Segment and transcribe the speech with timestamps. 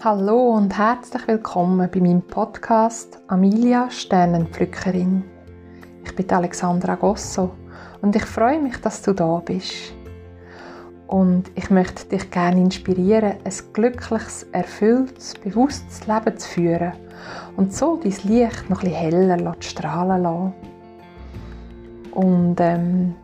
[0.00, 5.24] Hallo und herzlich willkommen bei meinem Podcast Amelia Sternenpflückerin.
[6.04, 7.50] Ich bin Alexandra Gosso
[8.00, 9.92] und ich freue mich, dass du da bist.
[11.08, 16.92] Und ich möchte dich gerne inspirieren, ein glückliches, erfülltes, bewusstes Leben zu führen
[17.56, 20.52] und so dein Licht noch ein heller zu strahlen lassen.
[22.12, 23.16] Und ähm,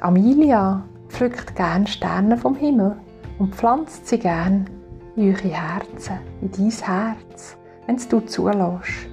[0.00, 2.96] Amelia pflückt gerne Sterne vom Himmel
[3.38, 4.64] und pflanzt sie gerne
[5.16, 9.08] eure Herzen, in dein Herz, wenn du zulässt.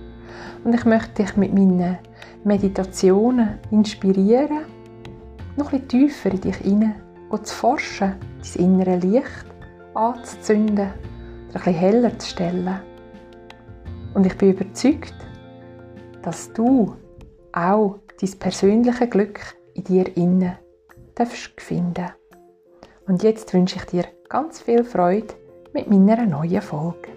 [0.64, 1.98] Und ich möchte dich mit meinen
[2.44, 4.66] Meditationen inspirieren,
[5.58, 6.96] noch bisschen tiefer in dich hinein
[7.44, 8.16] zu forschen,
[8.56, 9.46] dein innere Licht
[9.94, 12.80] anzuzünden, ein bisschen heller zu stellen.
[14.14, 15.16] Und ich bin überzeugt,
[16.22, 16.96] dass du
[17.54, 19.40] auch dein persönliche Glück
[19.74, 20.54] in dir innen
[21.16, 22.10] darfst finden.
[23.08, 25.34] Und jetzt wünsche ich dir ganz viel Freude
[25.74, 27.10] mit meiner neuen Folge.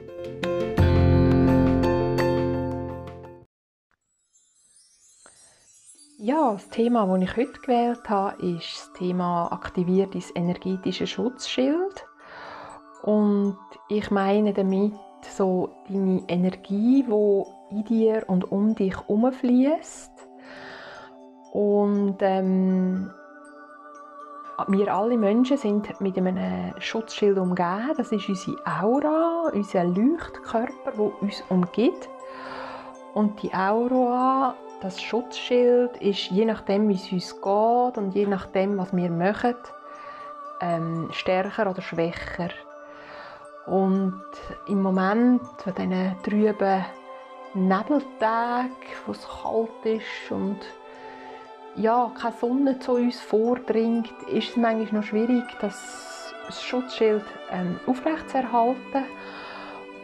[6.18, 12.06] Ja, das Thema, das ich heute gewählt habe, ist das Thema Aktivier dein energetisches Schutzschild.
[13.02, 13.58] Und
[13.90, 14.94] ich meine damit
[15.36, 20.12] so deine Energie, die in dir und um dich herumfließt.
[21.52, 23.10] Und ähm,
[24.68, 27.92] wir alle Menschen sind mit einem Schutzschild umgeben.
[27.96, 32.08] Das ist unsere Aura, unser Leuchtkörper, der uns umgibt.
[33.14, 38.76] Und die Aura, das Schutzschild, ist je nachdem, wie es uns geht und je nachdem,
[38.78, 39.54] was wir machen,
[40.60, 42.50] ähm, stärker oder schwächer.
[43.66, 44.22] Und
[44.66, 46.84] im Moment, an diesen trüben
[47.54, 48.70] Nebeltagen,
[49.06, 50.58] wo es kalt ist und
[51.76, 59.04] ja, keine Sonne zu uns vordringt, ist es manchmal noch schwierig, das Schutzschild ähm, aufrechtzuerhalten.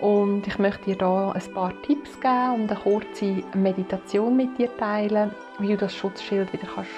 [0.00, 4.74] Und ich möchte dir da ein paar Tipps geben und eine kurze Meditation mit dir
[4.78, 6.90] teilen, wie du das Schutzschild wieder kannst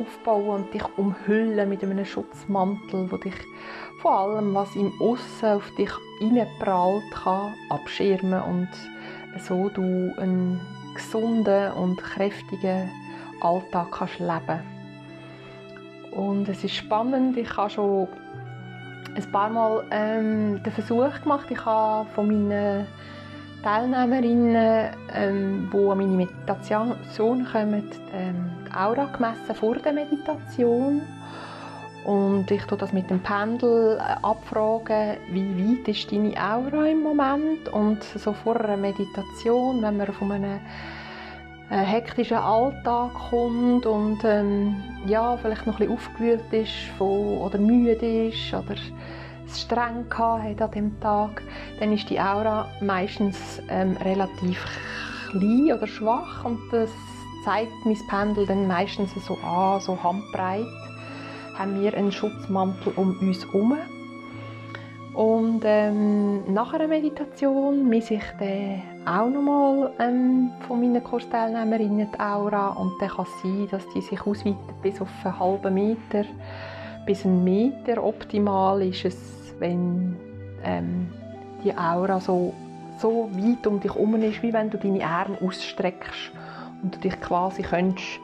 [0.00, 3.34] aufbauen und dich umhüllen mit einem Schutzmantel, wo dich
[4.00, 8.68] von allem, was im Aussen auf dich hineinprallt, kann abschirmen und
[9.38, 10.60] so du einen
[10.94, 12.90] gesunden und kräftigen
[13.42, 14.60] Alltag kannst leben.
[16.10, 18.08] Und es ist spannend, ich habe schon
[19.14, 22.86] ein paar Mal ähm, den Versuch gemacht, ich habe von meinen
[23.62, 31.02] Teilnehmerinnen, ähm, die an meine Meditation kommen, ähm, die Aura gemessen vor der Meditation.
[32.04, 37.02] Und ich tue das mit dem Pendel äh, abfragen, wie weit ist deine Aura im
[37.02, 37.68] Moment?
[37.68, 40.60] Und so vor einer Meditation, wenn man auf einem
[41.78, 48.28] hektischen Alltag kommt und ähm, ja, vielleicht noch ein bisschen aufgewühlt ist von, oder müde
[48.28, 48.74] ist oder
[49.46, 51.42] es streng hat an dem Tag,
[51.80, 54.64] dann ist die Aura meistens ähm, relativ
[55.30, 56.90] klein oder schwach und das
[57.44, 60.66] zeigt mein Pendel dann meistens so an, so handbreit.
[61.54, 63.76] Haben wir einen Schutzmantel um uns herum
[65.14, 72.20] und ähm, nach einer Meditation messe ich dann auch nochmal ähm, von meinen Kursteilnehmerinnen die
[72.20, 76.24] Aura und dann kann es sein, dass die sich ausweitet bis auf einen halben Meter,
[77.04, 78.02] bis einen Meter.
[78.02, 80.16] Optimal ist es, wenn
[80.64, 81.08] ähm,
[81.62, 82.54] die Aura so,
[82.98, 86.32] so weit um dich herum ist, wie wenn du deine Arme ausstreckst
[86.82, 88.18] und du dich quasi könntest,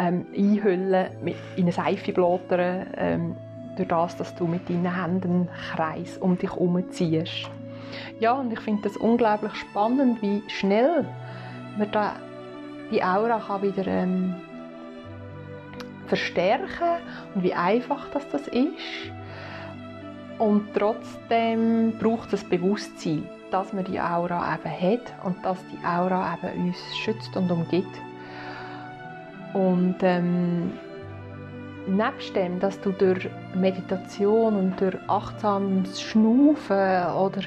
[0.00, 3.36] ähm, einhüllen, mit, in eine Seife blättern, ähm,
[3.76, 6.82] durch das, dass du mit deinen Händen einen Kreis um dich herum.
[8.18, 11.04] Ja, und ich finde das unglaublich spannend, wie schnell
[11.78, 12.16] man da
[12.90, 14.34] die Aura kann wieder ähm,
[16.06, 17.00] verstärken
[17.34, 19.10] und wie einfach das, das ist.
[20.38, 26.36] Und trotzdem braucht es Bewusstsein, dass man die Aura eben hat und dass die Aura
[26.42, 27.96] eben uns schützt und umgibt.
[29.54, 30.72] Und ähm,
[31.86, 37.42] nebst dem, dass du durch Meditation und durch achtsames Schnaufen oder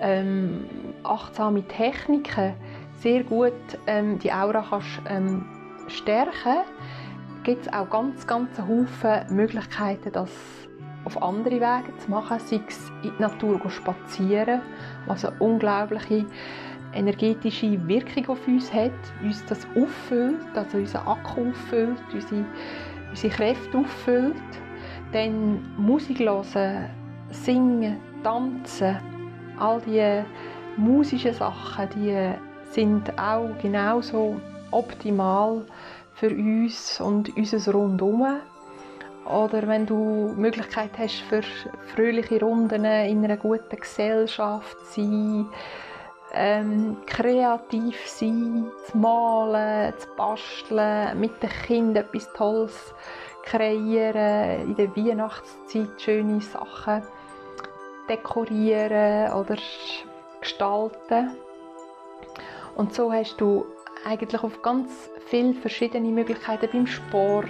[0.00, 0.64] ähm,
[1.04, 2.54] achtsame Techniken
[3.00, 3.52] sehr gut
[3.86, 5.44] ähm, die Aura kannst, ähm,
[5.88, 6.64] stärken
[7.42, 10.30] gibt es auch ganz, ganz Haufen Möglichkeiten, das
[11.04, 14.60] auf andere Wege zu machen, sei es in die Natur spazieren,
[15.06, 16.26] was eine unglaubliche
[16.92, 22.44] energetische Wirkung auf uns hat, uns das auffüllt, also unser Akku auffüllt, unsere
[23.10, 24.34] unsere Kräfte auffüllt,
[25.12, 26.90] dann Musik hören,
[27.30, 28.96] singen, tanzen,
[29.58, 30.24] all diese
[30.76, 32.32] musischen Sachen, die
[32.70, 34.40] sind auch genauso
[34.70, 35.64] optimal
[36.14, 38.26] für uns und unser Rundum.
[39.24, 41.42] oder wenn du die Möglichkeit hast, für
[41.94, 45.46] fröhliche Runden in einer guten Gesellschaft zu sein,
[46.32, 52.94] ähm, kreativ sein, zu malen, zu basteln, mit den Kindern etwas Tolles
[53.44, 57.02] kreieren, in der Weihnachtszeit schöne Sachen
[58.08, 59.56] dekorieren oder
[60.40, 61.36] gestalten.
[62.76, 63.66] Und so hast du
[64.04, 67.48] eigentlich auf ganz viele verschiedene Möglichkeiten beim Sport,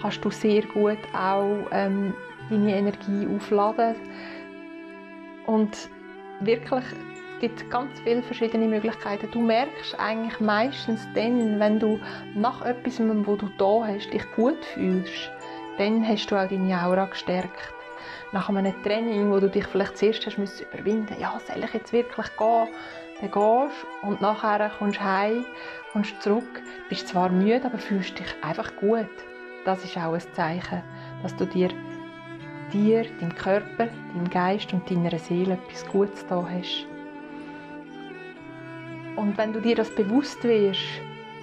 [0.00, 2.14] kannst du sehr gut auch ähm,
[2.48, 3.96] deine Energie aufladen.
[5.46, 5.90] Und
[6.40, 6.84] wirklich
[7.40, 9.30] gibt ganz viele verschiedene Möglichkeiten.
[9.30, 11.98] Du merkst eigentlich meistens dann, wenn du
[12.34, 15.30] nach etwas, wo du da hast, dich gut fühlst,
[15.78, 17.74] dann hast du auch deine Aura gestärkt.
[18.32, 21.92] Nach einem Training, wo du dich vielleicht zuerst hast müssen überwinden, ja, soll ich jetzt
[21.92, 22.68] wirklich gehen?
[23.20, 25.44] Dann gehst und nachher kommst du heim,
[25.92, 29.08] kommst zurück, bist zwar müde, aber fühlst dich einfach gut
[29.64, 30.82] das ist auch ein Zeichen,
[31.22, 31.70] dass du dir,
[32.72, 36.86] dir, deinem Körper, deinem Geist und deiner Seele etwas Gutes da hast.
[39.20, 40.80] Und wenn du dir das bewusst wirst,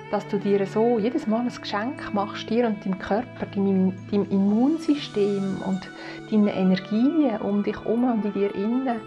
[0.10, 4.28] dass du dir so jedes Mal ein Geschenk machst, dir und deinem Körper, deinem, deinem
[4.32, 5.88] Immunsystem und
[6.32, 9.00] deinen Energien um dich herum und in dir innen,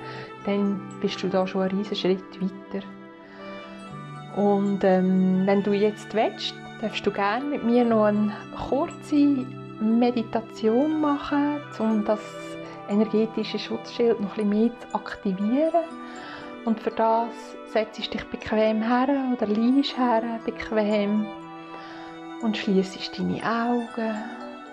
[0.46, 2.86] dann bist du da schon einen riesen Schritt weiter.
[4.36, 8.32] Und ähm, wenn du jetzt willst, darfst du gerne mit mir noch eine
[8.68, 9.46] kurze
[9.80, 12.20] Meditation machen, um das
[12.88, 15.84] energetische Schutzschild noch ein bisschen mehr zu aktivieren.
[16.64, 17.32] Und für das
[17.72, 21.26] setzt dich bequem her oder liegst her bequem
[22.42, 24.14] und schließt deine Augen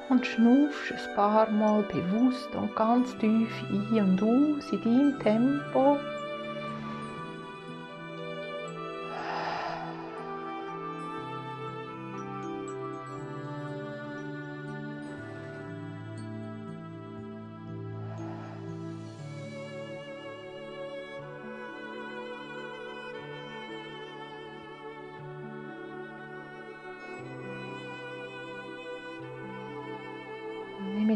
[0.10, 5.98] und schnaufst ein paar Mal bewusst und ganz tief ein und aus in deinem Tempo.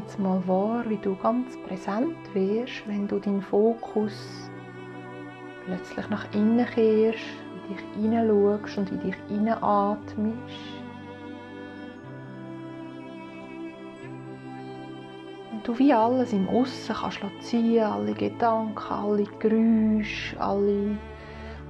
[0.02, 4.50] Jetzt mal wahr, wie du ganz präsent wirst, wenn du deinen Fokus
[5.66, 7.20] plötzlich nach innen kehrst,
[7.70, 10.38] in dich hineinschaust und in dich hineinatmest.
[15.52, 20.98] Und du wie alles im Aussen kannst ziehen, alle Gedanken, alle Geräusche, alle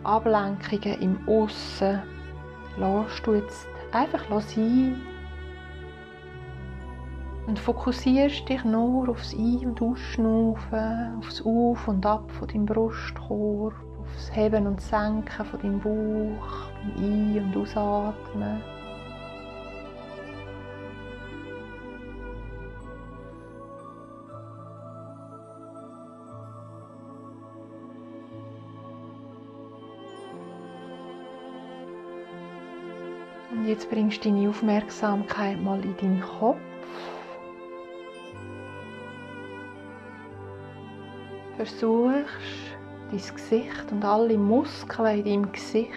[0.03, 1.99] Ablenkungen im Aussen,
[2.77, 5.01] lässt du jetzt einfach sein
[7.51, 13.73] und fokussierst dich nur aufs Ein- und Ausschnaufen, aufs Auf und Ab von deinem Brustkorb,
[13.99, 18.63] aufs Heben und Senken von deinem Bauch, beim Ein- und Ausatmen.
[33.51, 36.70] Und jetzt bringst du deine Aufmerksamkeit mal in deinen Kopf.
[41.65, 42.75] Versuchst,
[43.11, 45.91] dein Gesicht und alle Muskeln in deinem Gesicht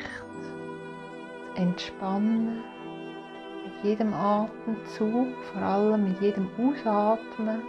[1.55, 2.63] zu entspannen.
[3.65, 7.63] Mit jedem Atemzug, vor allem mit jedem Ausatmen.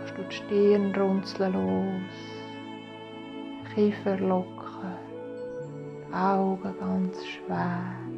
[0.00, 2.10] Lass du die Stirn runzeln los,
[3.74, 4.96] Kiefer locken,
[6.08, 8.09] die Augen ganz schwer.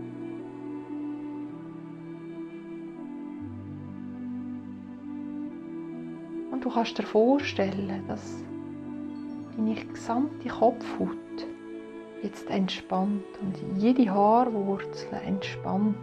[6.72, 8.42] Kannst dir vorstellen, dass
[9.56, 11.08] deine gesamte Kopfhaut
[12.22, 15.96] jetzt entspannt und jede Haarwurzel entspannt.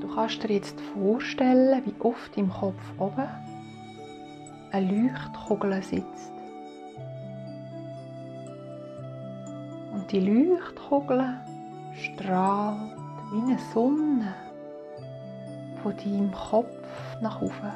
[0.00, 3.28] Du kannst dir jetzt vorstellen, wie oft im Kopf oben
[4.72, 6.35] eine Leuchtkugel sitzt.
[10.12, 11.34] Die Leuchtkugel
[11.92, 12.96] strahlt
[13.32, 14.34] wie eine Sonne
[15.82, 17.72] von deinem Kopf nach oben.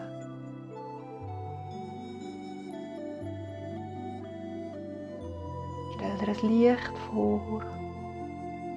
[5.97, 7.63] Stell dir ein Licht vor,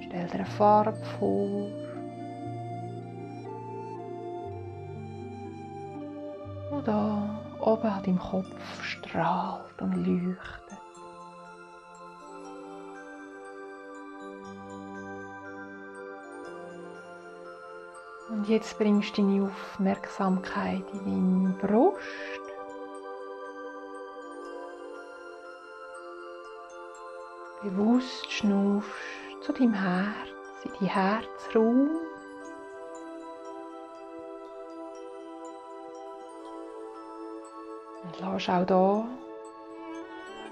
[0.00, 1.68] stell dir eine Farbe vor.
[6.72, 10.63] Und da oben an deinem Kopf strahlt und leuchtet.
[18.44, 21.98] Und jetzt bringst du deine Aufmerksamkeit in deine Brust.
[27.62, 28.92] bewusst schnaufst
[29.40, 30.28] zu deinem Herz,
[30.62, 31.88] in dein Herzraum.
[38.02, 39.08] Und lass auch hier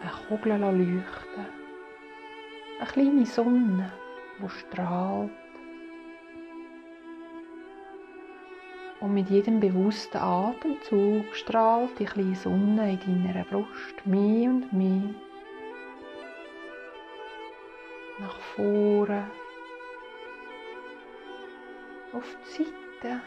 [0.01, 1.05] eine Kugel leuchten.
[2.81, 3.93] Eine kleine Sonne,
[4.39, 5.42] die strahlt.
[9.03, 15.13] Und mit jedem bewussten Atemzug strahlt die kleine Sonne in deiner Brust mehr und mehr
[18.21, 19.29] nach vorne,
[22.13, 23.21] auf die Seite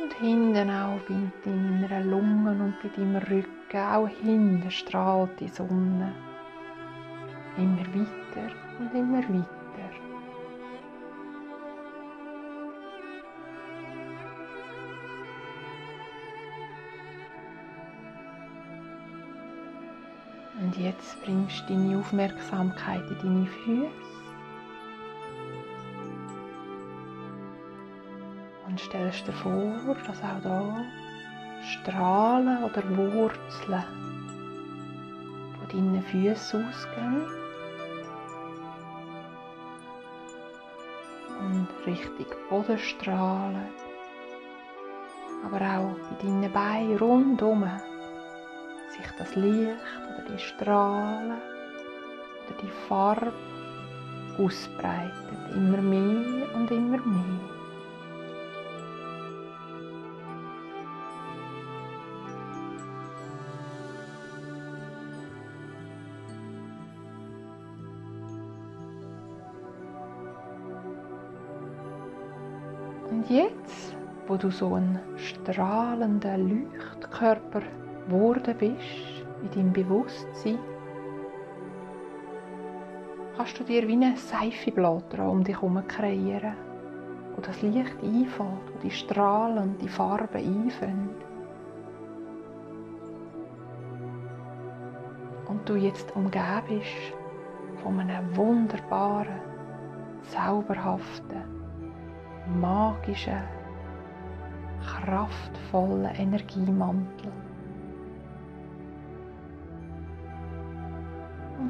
[0.00, 1.14] und hinten auch bei
[1.44, 3.48] deinen Lungen und bei deinem Rücken.
[3.76, 6.14] Auch hinten strahlt die Sonne
[7.56, 9.57] immer weiter und immer weiter.
[20.60, 23.90] Und jetzt bringst du deine Aufmerksamkeit in deine Füße.
[28.66, 30.84] Und stellst dir vor, dass auch da
[31.62, 33.84] Strahlen oder Wurzeln
[35.58, 37.22] von deinen Füßen ausgehen.
[41.40, 43.68] Und richtig Boden strahlen.
[45.46, 47.70] Aber auch bei deinen Beinen rundherum
[48.98, 49.76] sich das Licht
[50.08, 51.38] oder die Strahlen
[52.46, 53.32] oder die Farbe
[54.38, 55.12] ausbreitet,
[55.54, 57.58] immer mehr und immer mehr.
[73.10, 77.62] Und jetzt, wo du so ein strahlender Leuchtkörper
[78.08, 80.58] geworden bist, in deinem Bewusstsein,
[83.36, 86.54] kannst du dir wie eine Seifenblatt um dich herum kreieren,
[87.36, 91.10] wo das Licht einfällt, wo die Strahlen und die Farben einfangen.
[95.46, 97.14] Und du jetzt umgeben bist
[97.82, 99.40] von einem wunderbaren,
[100.30, 101.42] zauberhaften,
[102.60, 103.42] magischen,
[104.84, 107.32] kraftvollen Energiemantel.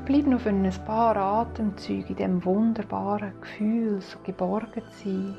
[0.08, 5.34] Bleib noch für ein paar Atemzüge in dem wunderbaren Gefühl, so geborgen zu sein.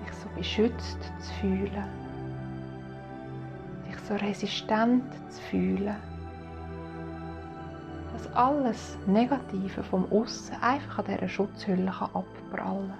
[0.00, 1.84] Dich so beschützt zu fühlen.
[3.88, 5.96] Dich so resistent zu fühlen.
[8.12, 12.98] Dass alles Negative vom Aussen einfach an dieser Schutzhülle abprallen kann.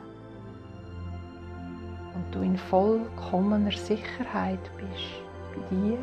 [2.17, 5.23] Und du in vollkommener Sicherheit bist
[5.55, 5.99] bei dir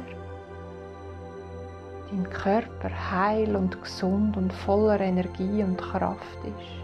[2.09, 6.77] dein Körper heil und gesund und voller Energie und Kraft ist.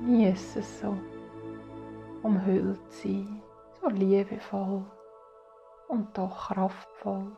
[0.00, 0.96] Genieße es so,
[2.22, 3.40] umhüllt sein,
[3.80, 4.84] so liebevoll
[5.88, 7.32] und doch kraftvoll.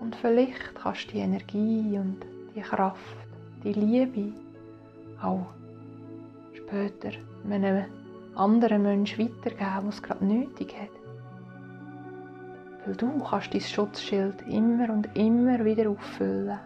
[0.00, 2.18] Und vielleicht kannst du die Energie und
[2.54, 3.16] die Kraft,
[3.62, 4.32] die Liebe
[5.22, 5.46] auch
[6.54, 7.10] später
[7.50, 7.86] einem
[8.34, 10.90] anderen Menschen weitergeben, was es gerade nötig hat.
[12.84, 16.58] Weil du kannst dein Schutzschild immer und immer wieder auffüllen,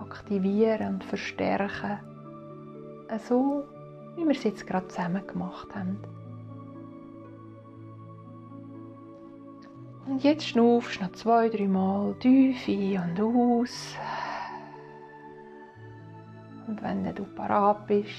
[0.00, 2.00] aktivieren und verstärken.
[3.28, 3.64] So
[4.16, 5.98] wie wir es jetzt gerade zusammen gemacht haben.
[10.06, 13.96] Und jetzt schnaufst du noch zwei, drei Mal tief ein und aus.
[16.66, 18.10] Und wenn du parat bist,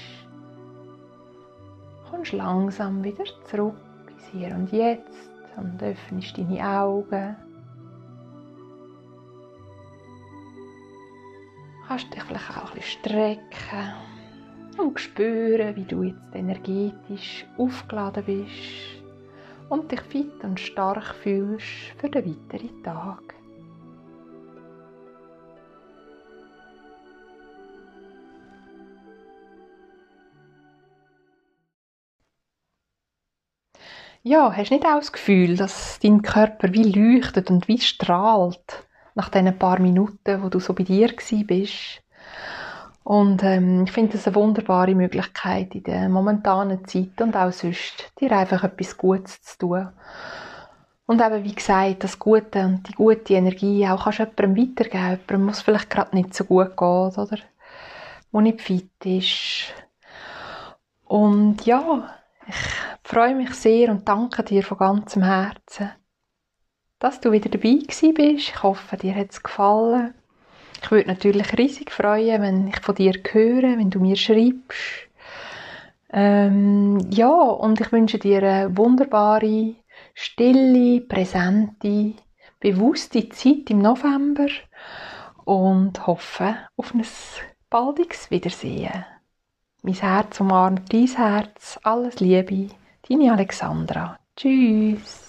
[2.10, 3.74] kommst du langsam wieder zurück
[4.10, 7.36] ins Hier und Jetzt und öffnest deine Augen.
[11.86, 13.92] Kannst dich vielleicht auch ein bisschen strecken
[14.78, 19.02] und spüren, wie du jetzt energetisch aufgeladen bist
[19.68, 21.66] und dich fit und stark fühlst
[21.98, 23.34] für den weiteren Tag.
[34.22, 38.86] Ja, hast du nicht auch das Gefühl, dass dein Körper wie leuchtet und wie strahlt
[39.14, 41.14] nach diesen paar Minuten, wo du so bei dir
[41.46, 42.02] bist?
[43.06, 48.10] Und ähm, ich finde das eine wunderbare Möglichkeit in der momentanen Zeit und auch sonst,
[48.18, 49.88] dir einfach etwas Gutes zu tun.
[51.06, 55.04] Und eben, wie gesagt, das Gute und die gute Energie auch kannst du jemandem weitergeben.
[55.04, 57.38] Jemandem muss vielleicht gerade nicht so gut gehen, oder?
[58.32, 59.72] Wo nicht fit ist.
[61.04, 62.12] Und ja,
[62.48, 62.56] ich
[63.04, 65.92] freue mich sehr und danke dir von ganzem Herzen,
[66.98, 68.48] dass du wieder dabei gewesen bist.
[68.48, 70.12] Ich hoffe, dir hat es gefallen.
[70.86, 75.08] Ich würde natürlich riesig freuen, wenn ich von dir höre, wenn du mir schreibst.
[76.12, 79.74] Ähm, ja, und ich wünsche dir eine wunderbare,
[80.14, 82.12] stille, präsente,
[82.60, 84.46] bewusste Zeit im November
[85.44, 87.04] und hoffe auf ein
[87.68, 89.04] baldiges Wiedersehen.
[89.82, 91.80] Mein Herz umarmt dein Herz.
[91.82, 92.68] Alles Liebe,
[93.08, 94.20] deine Alexandra.
[94.36, 95.25] Tschüss.